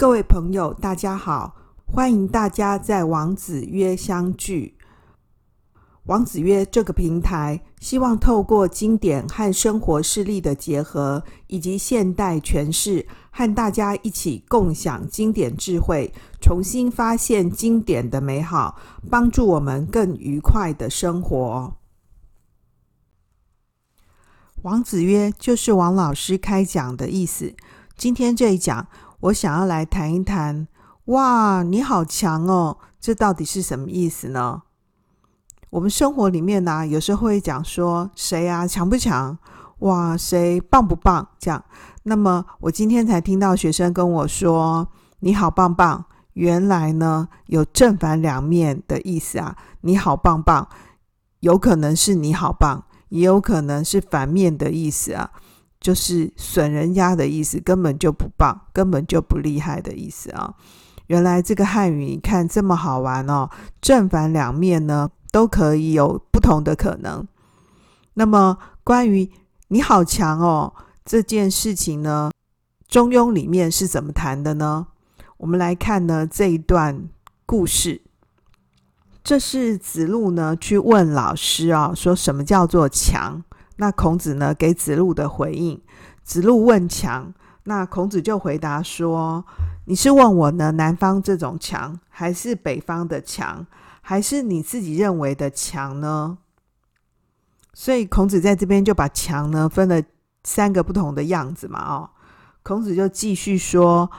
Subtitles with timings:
[0.00, 4.78] 各位朋友，大家好，欢迎大家在王子曰相聚。
[6.04, 18.80] 王子曰这个平台，希望透过经典和生活事例的结合，以及现代诠释，和大家一起共享经典智慧，重新发现经典的美好，
[19.10, 21.76] 帮助我们更愉快的生活。
[24.62, 27.54] 王子曰就是王老师开讲的意思。
[27.98, 28.88] 今天这一讲。
[29.20, 30.66] 我想要来谈一谈，
[31.06, 32.78] 哇，你好强哦！
[32.98, 34.62] 这到底是什么意思呢？
[35.68, 39.36] 我们生活里面呢、有时候会讲说，谁啊，强不强？
[39.80, 41.28] 哇，谁棒不棒？
[41.38, 41.62] 这样。
[42.04, 44.88] 那么我今天才听到学生跟我说，
[45.18, 46.06] 你好棒棒。
[46.32, 49.54] 原来呢，有正反两面的意思啊。
[49.82, 50.66] 你好棒棒，
[51.40, 55.30] 有可能是你好棒，也有可能是反面的意思啊。
[55.80, 60.54] 就是损人家的意思，根本就不棒，根本就不厉害的意思啊！
[61.06, 63.48] 原来这个汉语，你看这么好玩哦，
[63.80, 67.26] 正反两面呢都可以有不同的可能。
[68.14, 69.30] 那么关于
[69.68, 72.30] 你好强哦这件事情呢，
[72.92, 74.88] 《中庸》里面是怎么谈的呢？
[75.38, 77.08] 我们来看呢这一段
[77.46, 78.02] 故事，
[79.24, 83.42] 这是子路呢去问老师啊，说什么叫做强？
[83.80, 85.80] 那孔子呢给子路的回应，
[86.22, 87.32] 子路问强，
[87.64, 89.42] 那孔子就回答说
[89.88, 93.66] ：“你是问我呢，南方这种强，还是北方的强，
[94.02, 96.36] 还是你自己认为的强呢？”
[97.72, 100.02] 所以孔子在这边就把强呢分了
[100.44, 101.80] 三个不同的样子嘛。
[101.82, 102.10] 哦，
[102.62, 104.10] 孔子就继续说：“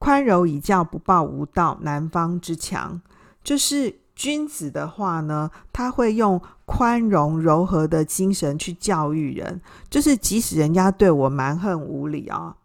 [0.00, 3.02] 宽容以教，不暴无道，南方之强。”
[3.44, 4.00] 就是。
[4.16, 6.38] 君子的话呢，他会用
[6.72, 12.56] 宽容柔和的精神去教育人，就是即使人家对我蛮横无理啊，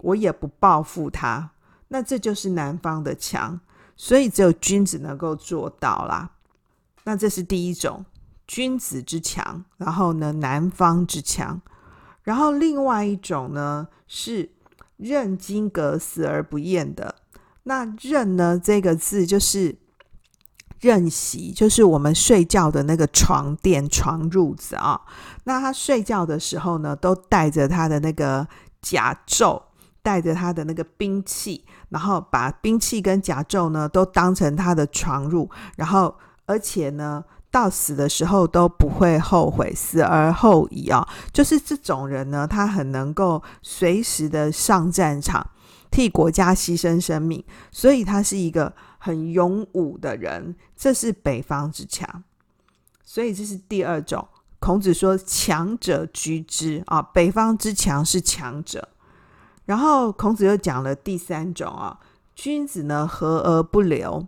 [0.00, 1.50] 我也不报复他。
[1.88, 3.58] 那这就是南方的强，
[3.96, 6.30] 所以只有君子能够做到啦。
[7.04, 8.04] 那这是第一种
[8.46, 11.58] 君子之强，然后呢，南方之强。
[12.22, 14.50] 然后另外一种呢，是
[14.98, 17.14] 任金阁死而不厌的。
[17.62, 19.78] 那任呢，这个字就是。
[20.80, 25.00] 任席就是我们睡觉的那个床垫、床褥子啊。
[25.44, 28.46] 那他睡觉的时候呢，都带着他的那个
[28.80, 29.60] 甲胄，
[30.02, 36.14] 带着他的那个兵器，然后把兵器跟甲胄呢都当成他的床褥，然后
[36.46, 41.06] 而且呢，到死的时候都不会后悔，死而后已啊。
[41.32, 45.50] 就是这种人呢，他很能够随时的上战场，
[45.90, 48.72] 替国家牺牲生命，所以他是一个。
[48.98, 52.22] 很勇武的人，这是北方之强，
[53.04, 54.28] 所以这是第二种。
[54.60, 58.88] 孔子说：“强者居之啊，北方之强是强者。”
[59.66, 62.00] 然后孔子又讲了第三种啊，
[62.34, 64.26] 君子呢和而不流，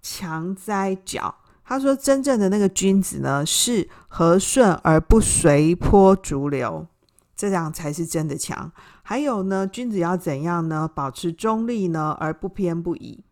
[0.00, 1.34] 强哉矫。
[1.64, 6.86] 他说：“真正的那个君子呢，是和顺而不随波逐流，
[7.34, 8.70] 这样才是真的强。
[9.02, 10.88] 还有呢，君子要怎样呢？
[10.94, 13.24] 保持中立呢，而不偏不倚。”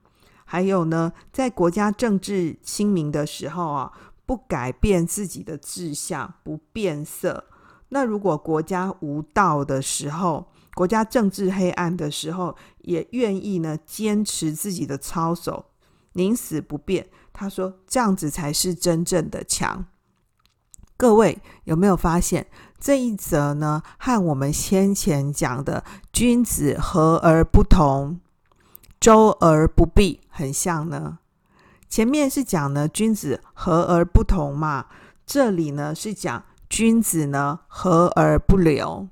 [0.48, 3.92] 还有呢，在国家政治清明的时候啊，
[4.24, 7.44] 不改变自己的志向，不变色。
[7.88, 15.66] 那如果国家无道的时候，国家政治黑暗的时候，也愿意呢坚持自己的操守，
[16.12, 17.08] 宁死不变。
[17.32, 19.84] 他说这样子才是真正的强。
[20.96, 22.46] 各位有没有发现
[22.78, 23.82] 这一则呢？
[23.98, 28.20] 和我们先前讲的君子和而不同。
[28.98, 31.18] 周而不避，很像呢。
[31.88, 34.86] 前面是讲呢，君子和而不同嘛。
[35.24, 39.08] 这里呢是讲君子呢和而不流。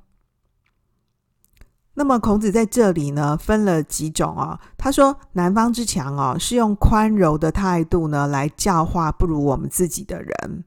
[1.95, 4.61] 那么孔子在这里呢分了几种啊、哦？
[4.77, 10.65] 他说南方之强哦，是用宽柔的态度呢来教化不如我们自己的人。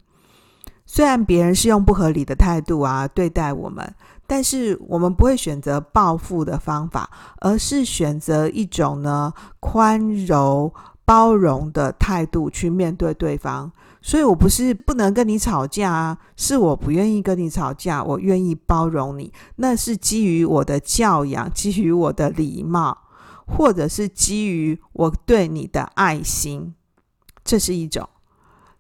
[0.86, 3.94] 虽然别人是用不合理的态度啊对待我们。
[4.28, 7.10] 但是我们不会选择报复的方法，
[7.40, 10.74] 而是选择一种呢宽柔
[11.06, 13.72] 包容的态度去面对对方。
[14.02, 19.32] 所以我不是不能跟你吵架啊，是我不愿意跟你吵架，我愿意包容你。
[19.56, 22.98] 那是基于我的教养，基于我的礼貌，
[23.46, 26.74] 或者是基于我对你的爱心。
[27.44, 28.08] 这是一种。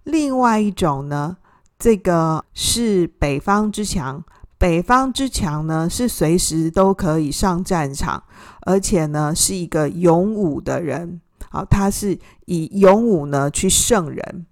[0.03, 1.37] 另外一种呢，
[1.79, 4.23] 这个是北方之强。
[4.57, 8.23] 北方之强呢，是随时都可以上战场，
[8.61, 11.21] 而且呢是一个勇武的人。
[11.49, 14.45] 好，他是以勇武呢去胜人。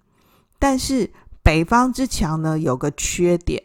[0.60, 1.12] 但是
[1.42, 3.62] 北方之强呢有个缺点，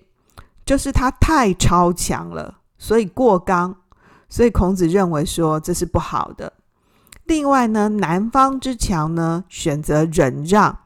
[0.65, 3.77] 就是他太超强了，所以过刚。
[4.29, 6.53] 所以孔子认为说这是不好的。
[7.25, 10.79] 另外呢，南方之强呢，选择忍让、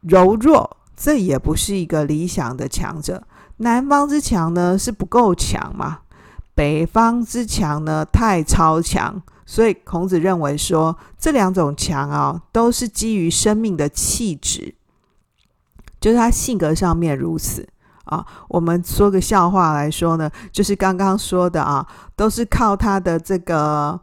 [0.00, 3.26] 柔弱，这也不是一个理想的强者。
[3.58, 6.00] 南方之强呢，是不够强嘛？
[6.54, 9.22] 北方之强呢，太超强。
[9.46, 14.74] 所以孔子认为说，这两种强啊，都是基于生命的气质，
[16.00, 17.68] 就是他性格上面如此
[18.04, 18.24] 啊。
[18.48, 21.86] 我们说个笑话来说呢，就是刚刚说的啊，
[22.16, 24.00] 都是靠他的这个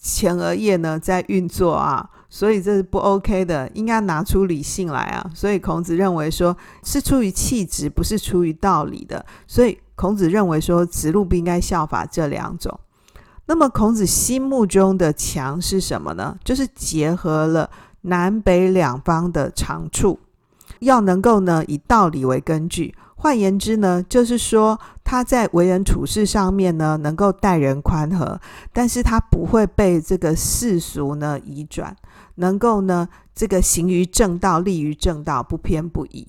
[0.00, 5.30] 前额叶呢在运作啊，所以这是不 OK 的，应该拿出理性来啊。
[5.32, 9.24] 所以孔子认为说，是出于气质，不是出于道理的。
[9.46, 12.76] 所以孔子认为说，子路不应该效法这两种。
[13.46, 16.36] 那么孔子心目中的强是什么呢？
[16.42, 17.70] 就是结合了
[18.00, 20.18] 南北两方的长处，
[20.80, 22.92] 要能够呢以道理为根据。
[23.14, 28.40] 换言之呢，就是说他在为人处事上面呢，能够待人宽和，
[28.72, 31.96] 但是他不会被这个世俗呢移转，
[32.36, 36.26] 能够呢这个行于正道，立于正道，不偏不倚。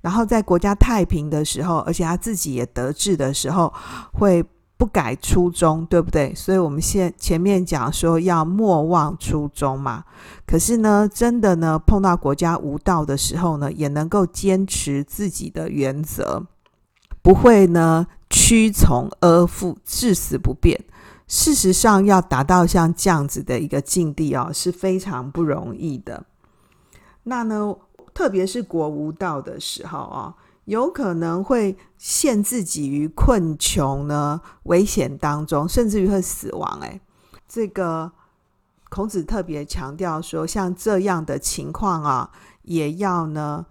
[0.00, 3.72] 然后在国家太平的时候，而且他自己也得志的时候，
[4.12, 4.44] 会。
[4.78, 6.32] 不改初衷，对不对？
[6.36, 10.04] 所以我们现前面讲说要莫忘初衷嘛。
[10.46, 16.46] 可是呢，真的呢，碰到国家无道的时候呢，也能够坚持自己的原则，
[17.22, 20.80] 不会呢屈从阿附，至死不变。
[21.28, 26.24] 事实上，要达到像这样子的一个境地哦，是非常不容易的。
[27.22, 27.76] 那呢，
[28.12, 30.34] 特别是国无道的时候、哦。
[30.64, 36.78] 有可能会陷自己于困穷呢，危险当中，甚至于会死亡。
[36.82, 37.00] 诶，
[37.48, 38.12] 这个
[38.90, 42.30] 孔子特别强调说，像这样的情况啊，
[42.64, 43.64] 也要呢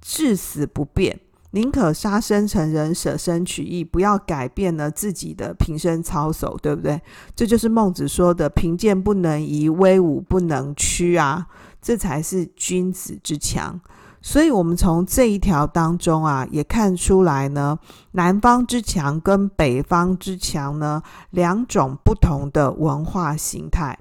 [0.00, 1.20] 至死不变，
[1.52, 7.00] 宁可杀身成仁，舍身取义，不要改变了自己的平生操守，对不对？
[7.34, 11.48] 这就是孟子说的“贫贱不能移，威武不能屈”啊，
[11.82, 13.80] 这才是君子之强。
[14.22, 17.78] 所以，我们从这一条当中啊，也看出来呢，
[18.12, 23.98] 南方之强跟北方之强呢，两种不同的文化形态。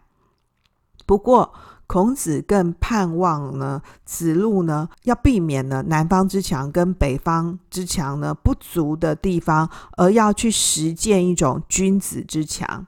[1.06, 1.54] 不过，
[1.90, 12.86] 孔子更盼望呢，子路呢，要避免呢南方之强跟北方之强呢不足的地方，而要去实践一种君子之强。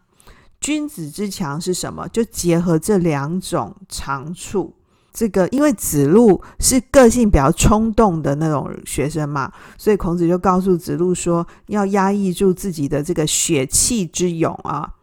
[0.60, 2.08] 君子之强是什么？
[2.10, 4.72] 就结合这两种长处。
[5.12, 14.94] 这个，因为子路是个性比较冲动的那种学生嘛，所以孔子就告诉子路说，要压抑住自己的这个血气之勇啊，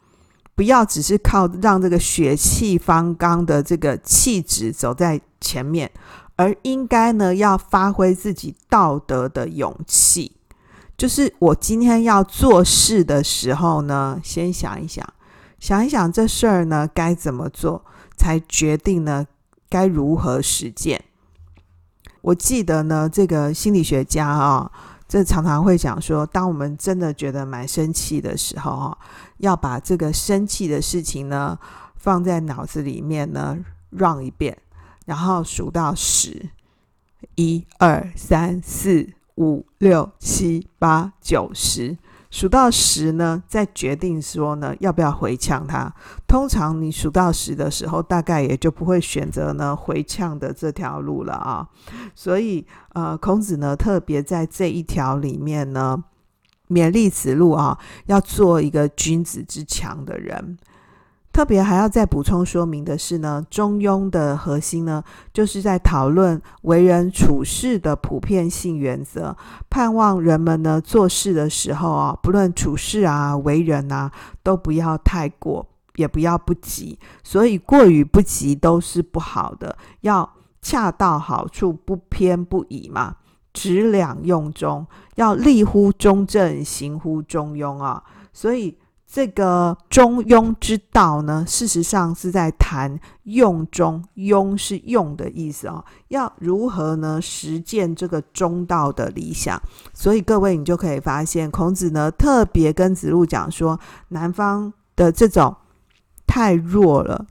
[0.59, 5.89] 不要只是靠让这个血气方刚的这个气质走在前面，
[6.35, 10.33] 而应该呢要发挥自己道德的勇气。
[10.97, 15.07] 就是我今天要做事的时候呢，先想一想，
[15.61, 17.85] 想一想这事儿呢该怎么做，
[18.17, 19.25] 才决定呢。
[19.71, 21.01] 该如何实践？
[22.21, 24.73] 我记得呢，这个心理学家啊，
[25.07, 28.99] 这常常会讲说，当我们真的觉得蛮生气的时候啊，
[29.39, 31.59] 要把这个生气的事情呢
[31.97, 33.59] 放在脑子里面呢
[33.91, 34.57] 绕一遍，
[35.07, 36.51] 然后数到十，
[37.35, 41.99] 一二三四五六七八九十。
[42.31, 45.91] 数到十呢，再决定说呢，要不要回呛他。
[46.27, 51.67] 通常你数到十的时候，大概也就不会选择呢回呛的这条路了啊。
[52.15, 56.05] 所以呃，孔子呢特别在这一条里面呢，
[56.69, 60.59] 勉励子路啊，要做一个君子之强的人。
[61.31, 69.37] 特别还要再补充说明的是呢，中庸的核心呢，就是在讨论为人处事的普遍性原则，
[69.71, 74.11] 盼望人们呢做事的时候啊，不论处事啊、为人啊，
[74.43, 76.99] 都不要太过，也不要不及。
[77.23, 80.29] 所以过与不及都是不好的，要
[80.61, 83.15] 恰到好处，不偏不倚嘛，
[83.53, 84.85] 质两用中，
[85.19, 88.03] 要立乎中正，行乎中庸啊。
[88.33, 88.79] 所以。
[89.11, 95.83] 这个中庸之道呢，事实上是在谈用中，庸是用的意思哦。
[96.09, 99.59] 要如何呢实践这个中道的理想？
[99.95, 105.57] 所以各位，你就可以发现，孔子呢特别跟子路讲说，南方的这种
[106.27, 107.25] 太弱了。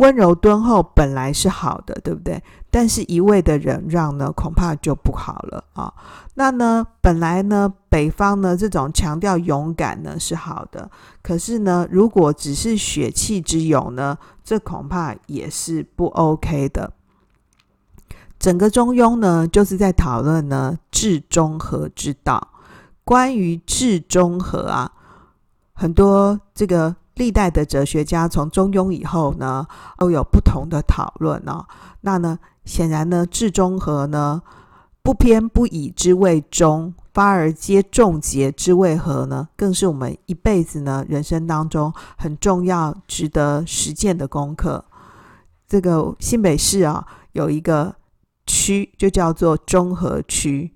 [0.00, 2.42] 温柔敦厚本来是好的，对不对？
[2.70, 5.92] 但是一味的忍让呢，恐怕就不好了啊。
[6.36, 10.90] 那呢，本来呢，北方呢这种强调勇敢呢是好的，
[11.22, 16.94] 可是呢，如果只是血气之勇呢，这恐怕也是不 OK 的。
[18.38, 22.48] 整个中庸呢，就是在讨论呢治中和之道。
[23.04, 24.92] 关于治中和啊，
[25.74, 26.96] 很多这个。
[27.20, 29.66] 历代的哲学家从中庸以后呢，
[29.98, 31.66] 都有不同的讨论哦。
[32.00, 34.40] 那呢，显然呢，至中和呢，
[35.02, 44.82] 不偏不倚之谓中，发而皆众结之谓和呢，更是我们一辈子呢人生当中很重要、值得实践的功课。
[45.68, 47.94] 这个新北市啊，有一个
[48.46, 50.74] 区就叫做中和区。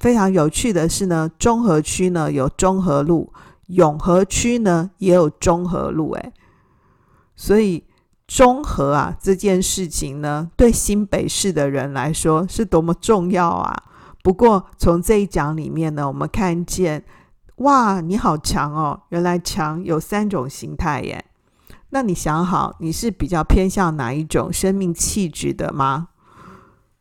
[0.00, 3.32] 非常有趣的是呢，中和区呢有中和路，
[3.68, 6.12] 永和区呢也有中和路。
[6.12, 6.32] 诶，
[7.34, 7.84] 所以
[8.26, 13.84] 中和啊这件事情呢，对新北市的人来说是多么重要啊！
[14.22, 17.04] 不过从这一讲里面呢，我们看见，
[17.56, 19.00] 哇，你好强哦！
[19.08, 21.24] 原来强有三种形态耶。
[21.90, 26.08] 那你想好，你是比较偏向哪一种生命气质的吗？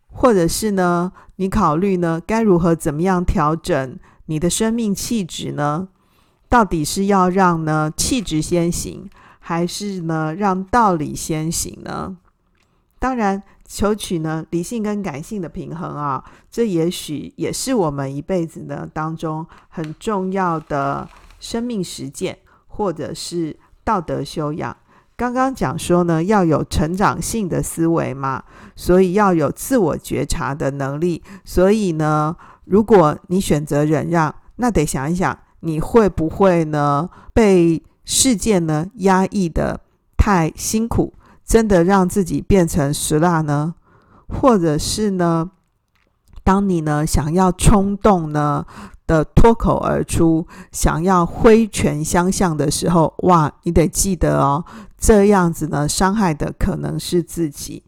[0.08, 5.90] 或者是呢，你考虑呢，该如何怎么样调整你的生命气质呢？
[6.50, 12.18] 到底是要让呢气质先行，还是呢让道理先行呢？
[13.00, 21.08] 当然，求取呢理性跟感性的平衡啊，这也许也是我们一辈子呢当中很重要的
[21.40, 24.76] 生命实践，或者是道德修养。
[25.16, 28.44] 刚刚讲说呢，要有成长性的思维嘛，
[28.76, 31.24] 所以要有自我觉察的能力。
[31.44, 32.36] 所以呢，
[32.66, 39.80] 如果你选择忍让，那得想一想，你会不会呢被事件呢压抑的
[40.16, 41.14] 太辛苦，
[41.46, 43.76] 真的让自己变成石蜡呢？
[44.28, 45.52] 或者是呢，
[46.44, 48.66] 当你呢想要冲动呢？
[49.08, 54.66] 的脱口而出，想要挥拳相向的时候，哇，你得记得哦，
[54.98, 57.84] 这样子呢，伤害的可能是自己。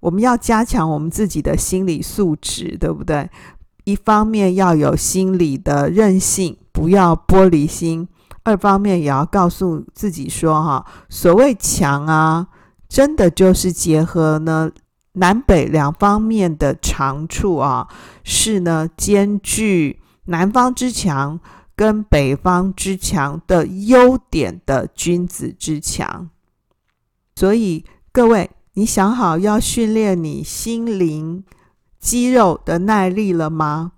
[0.00, 3.28] 我们要加强我们自己的心理素质，对不对？
[3.84, 8.08] 一方面要有心理的韧性，不要玻璃心；
[8.42, 12.48] 二方面也要告诉自己说，哈，所谓强啊，
[12.88, 14.68] 真的就是结合呢
[15.12, 17.86] 南北两方面的长处啊，
[18.24, 20.00] 是呢兼具。
[20.24, 21.38] 南方之强
[21.76, 26.28] 跟北方之强的优点的君子之强，
[27.36, 31.44] 所以各位，你想好要训练你心灵
[32.00, 33.92] 肌肉的耐力了吗？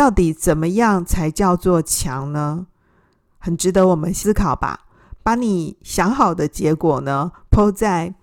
[0.00, 2.66] 到底怎么样才叫做强呢？
[3.36, 4.86] 很值得我们思考吧。
[5.22, 8.14] 把你想好的结果呢抛在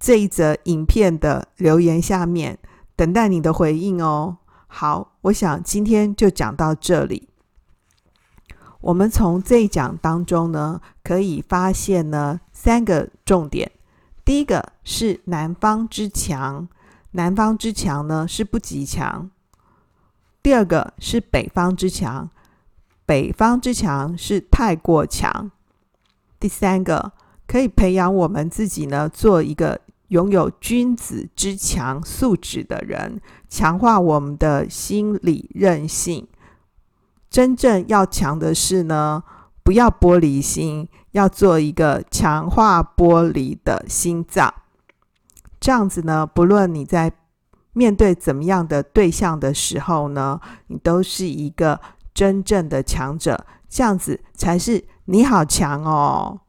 [0.00, 2.58] 这一则影片的留言下面，
[2.96, 4.38] 等待你的回应哦。
[4.66, 7.28] 好，我想今天就讲到这里。
[8.80, 13.70] 我们从这一讲当中呢，可以发现呢三个重点。
[14.24, 16.66] 第一个是南方之强，
[17.12, 19.30] 南方之强呢是不极强；
[20.46, 22.30] 第二个是北方之强，
[23.04, 25.50] 北方之强是太过强；
[26.38, 27.10] 第三个
[27.48, 29.80] 可以培养我们自己呢，做一个。
[30.10, 36.28] 拥有君子之强素质的人，强化我们的心理韧性。
[37.28, 39.24] 真正要强的是呢，
[39.64, 44.54] 不要玻璃心，要做一个强化玻璃的心脏。
[45.58, 47.12] 这样子呢，不论你在
[47.76, 51.78] 面对怎么样的对象的时候呢，你都是一个
[52.14, 53.44] 真正的强者。
[53.68, 56.40] 这样子才是你好强哦。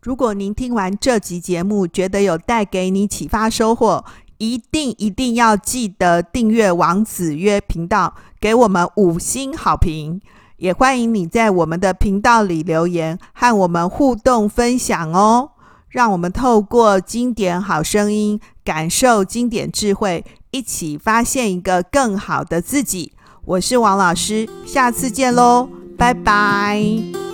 [0.00, 4.04] 如果您听完这集节目，觉得有带给你启发收获，
[4.38, 10.20] 一定一定要记得订阅王子约频道，给我们五星好评。
[10.56, 15.52] 也欢迎你在我们的频道里留言，和我们互动分享哦。
[15.88, 23.12] 让我们透过经典好声音，感受经典智慧，一起发现一个更好的自己。
[23.44, 27.31] 我是王老师，下次见喽，拜拜。